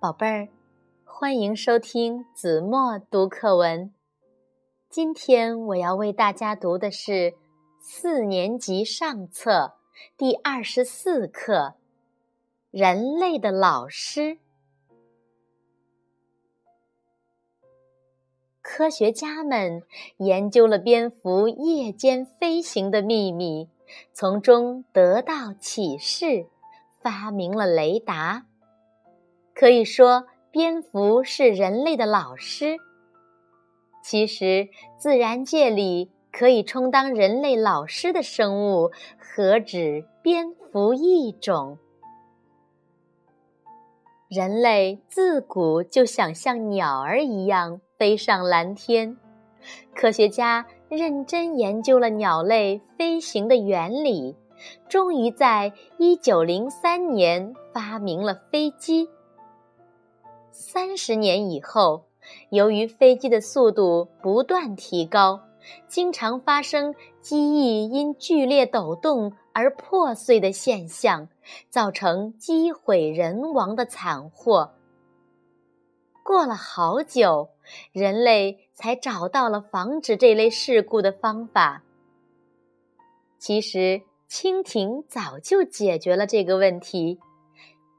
[0.00, 0.48] 宝贝儿，
[1.04, 3.92] 欢迎收听子墨读课文。
[4.88, 7.34] 今天我要为大家读的是
[7.80, 9.72] 四年级上册
[10.16, 11.54] 第二十四课
[12.70, 14.20] 《人类的老师》。
[18.62, 19.82] 科学家们
[20.18, 23.68] 研究了蝙蝠夜间飞行的秘密，
[24.12, 26.46] 从中得到启示，
[27.00, 28.44] 发明了雷达。
[29.58, 32.76] 可以说，蝙蝠是人类的老师。
[34.04, 41.76] 其实，自然界里可以充当人类老师的生物，何止蝙蝠一种？
[44.28, 49.16] 人类自古就想像鸟儿一样飞上蓝天。
[49.92, 54.36] 科学家认真研究了鸟类飞行的原理，
[54.88, 59.08] 终于在一九零三年发明了飞机。
[60.50, 62.04] 三十年以后，
[62.50, 65.40] 由于飞机的速度不断提高，
[65.86, 71.28] 经常发生机翼因剧烈抖动而破碎的现象，
[71.70, 74.74] 造成机毁人亡的惨祸。
[76.24, 77.50] 过了好久，
[77.92, 81.82] 人类才找到了防止这类事故的方法。
[83.38, 87.18] 其实，蜻蜓早就解决了这个问题。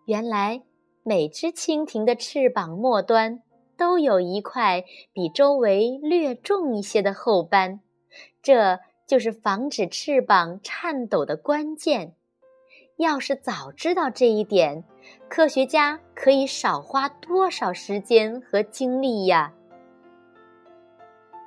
[0.06, 0.62] 原来。
[1.10, 3.42] 每只蜻蜓的翅膀末端
[3.76, 7.80] 都有一块比周围略重一些的后斑，
[8.44, 12.14] 这就是防止翅膀颤抖的关键。
[12.98, 14.84] 要是早知道这一点，
[15.28, 19.52] 科学家可以少花多少时间和精力呀！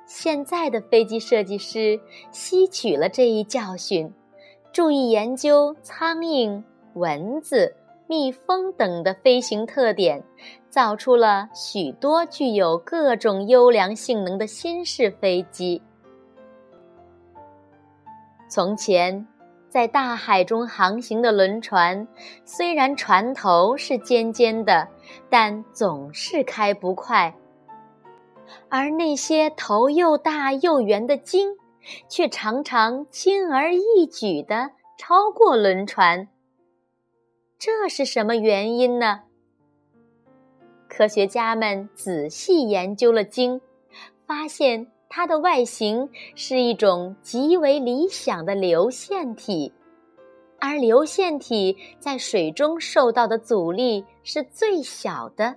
[0.05, 2.01] 现在的飞机设计师
[2.33, 4.11] 吸取了这一教训，
[4.73, 6.61] 注意研究苍蝇、
[6.95, 7.77] 蚊子。
[8.07, 10.23] 蜜蜂等的飞行特点，
[10.69, 15.81] 造出了许多具有各种优良性能的新式飞机。
[18.47, 19.25] 从前，
[19.67, 22.07] 在大海中航行的轮船，
[22.45, 24.87] 虽然船头是尖尖的，
[25.29, 27.33] 但总是开不快；
[28.69, 31.49] 而那些头又大又圆的鲸，
[32.07, 36.27] 却常常轻而易举地超过轮船。
[37.65, 39.21] 这是什么原因呢？
[40.89, 43.61] 科学家们仔细研究了鲸，
[44.27, 49.71] 发现它的外形是一种极为理想的流线体，
[50.59, 55.55] 而流线体在水中受到的阻力是最小的。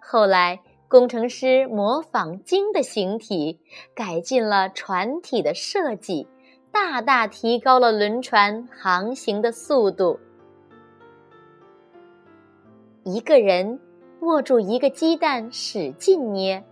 [0.00, 3.60] 后来，工程师模仿鲸的形体，
[3.94, 6.26] 改进了船体的设计，
[6.72, 10.18] 大大提高了轮船航行的速度。
[13.04, 13.80] 一个人
[14.20, 16.62] 握住一个鸡蛋，使劲捏，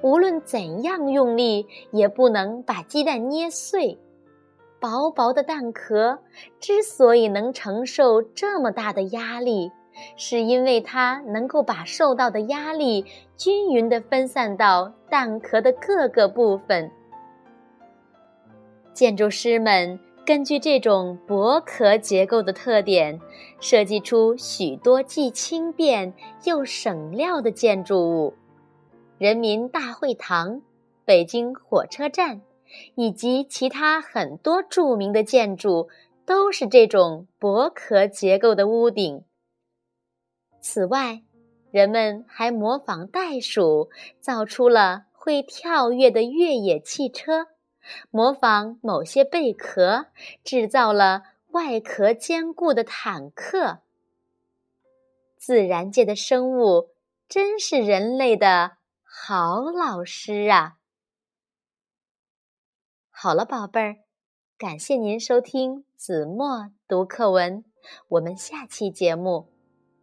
[0.00, 3.98] 无论怎样用力，也不能把鸡蛋捏碎。
[4.80, 6.18] 薄薄的蛋壳
[6.60, 9.70] 之所以能承受这么大的压力，
[10.16, 13.04] 是因为它能够把受到的压力
[13.36, 16.90] 均匀地分散到蛋壳的各个部分。
[18.92, 19.98] 建筑师们。
[20.26, 23.20] 根据这种薄壳结构的特点，
[23.60, 26.14] 设计出许多既轻便
[26.44, 28.34] 又省料的建筑物。
[29.18, 30.62] 人民大会堂、
[31.04, 32.40] 北京火车站
[32.94, 35.88] 以及其他很多著名的建筑
[36.24, 39.24] 都是这种薄壳结构的屋顶。
[40.62, 41.20] 此外，
[41.70, 47.48] 人们还模仿袋鼠，造出了会跳跃的越野汽车。
[48.10, 50.06] 模仿某些贝壳，
[50.42, 53.80] 制造了外壳坚固的坦克。
[55.36, 56.90] 自然界的生物
[57.28, 60.78] 真是人类的好老师啊！
[63.10, 63.96] 好了，宝贝儿，
[64.56, 67.64] 感谢您收听子墨读课文，
[68.08, 69.48] 我们下期节目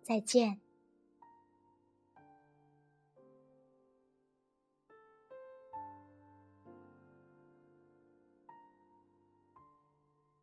[0.02, 0.60] 再见。